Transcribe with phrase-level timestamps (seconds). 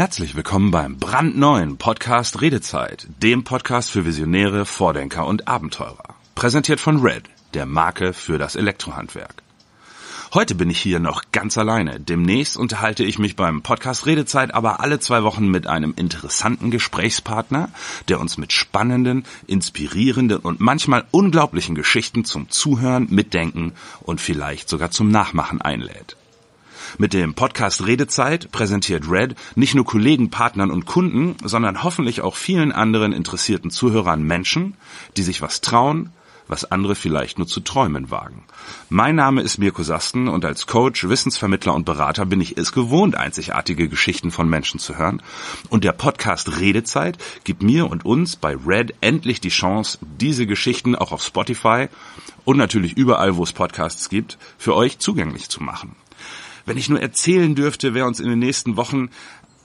[0.00, 6.14] Herzlich willkommen beim brandneuen Podcast Redezeit, dem Podcast für Visionäre, Vordenker und Abenteurer.
[6.34, 9.42] Präsentiert von Red, der Marke für das Elektrohandwerk.
[10.32, 12.00] Heute bin ich hier noch ganz alleine.
[12.00, 17.68] Demnächst unterhalte ich mich beim Podcast Redezeit aber alle zwei Wochen mit einem interessanten Gesprächspartner,
[18.08, 24.90] der uns mit spannenden, inspirierenden und manchmal unglaublichen Geschichten zum Zuhören, Mitdenken und vielleicht sogar
[24.90, 26.16] zum Nachmachen einlädt.
[26.98, 32.36] Mit dem Podcast Redezeit präsentiert Red nicht nur Kollegen, Partnern und Kunden, sondern hoffentlich auch
[32.36, 34.76] vielen anderen interessierten Zuhörern Menschen,
[35.16, 36.10] die sich was trauen,
[36.50, 38.42] was andere vielleicht nur zu träumen wagen.
[38.88, 43.14] Mein Name ist Mirko Sasten und als Coach, Wissensvermittler und Berater bin ich es gewohnt,
[43.14, 45.22] einzigartige Geschichten von Menschen zu hören.
[45.68, 50.96] Und der Podcast Redezeit gibt mir und uns bei Red endlich die Chance, diese Geschichten
[50.96, 51.88] auch auf Spotify
[52.44, 55.94] und natürlich überall, wo es Podcasts gibt, für euch zugänglich zu machen.
[56.70, 59.10] Wenn ich nur erzählen dürfte, wer uns in den nächsten Wochen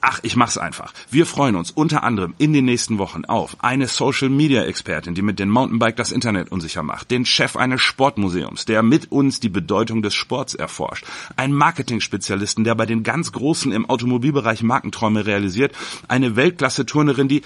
[0.02, 0.92] Ach, ich mach's einfach.
[1.12, 5.22] Wir freuen uns unter anderem in den nächsten Wochen auf eine Social Media Expertin, die
[5.22, 9.50] mit dem Mountainbike das Internet unsicher macht, den Chef eines Sportmuseums, der mit uns die
[9.50, 15.76] Bedeutung des Sports erforscht, einen Marketing-Spezialisten, der bei den ganz Großen im Automobilbereich Markenträume realisiert,
[16.08, 17.44] eine Weltklasse-Turnerin, die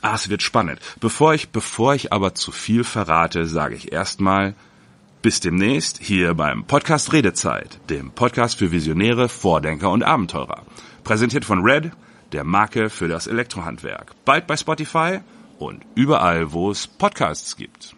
[0.00, 0.80] Ah, es wird spannend.
[0.98, 4.54] Bevor ich, bevor ich aber zu viel verrate, sage ich erstmal
[5.26, 10.62] bis demnächst hier beim Podcast Redezeit, dem Podcast für Visionäre, Vordenker und Abenteurer.
[11.02, 11.90] Präsentiert von Red,
[12.30, 14.12] der Marke für das Elektrohandwerk.
[14.24, 15.18] Bald bei Spotify
[15.58, 17.96] und überall, wo es Podcasts gibt.